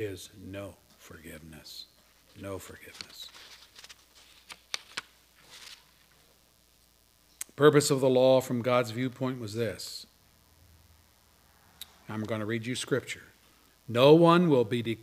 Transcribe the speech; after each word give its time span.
is 0.00 0.30
no 0.42 0.74
forgiveness. 0.98 1.84
No 2.40 2.58
forgiveness. 2.58 3.28
Purpose 7.54 7.90
of 7.90 8.00
the 8.00 8.08
law 8.08 8.40
from 8.40 8.62
God's 8.62 8.92
viewpoint 8.92 9.38
was 9.38 9.54
this. 9.54 10.06
I'm 12.08 12.22
going 12.22 12.40
to 12.40 12.46
read 12.46 12.66
you 12.66 12.74
scripture. 12.74 13.24
No 13.86 14.14
one 14.14 14.48
will 14.48 14.64
be 14.64 14.82
declared 14.82 14.98